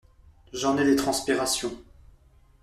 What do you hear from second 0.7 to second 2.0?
ai des transpirations.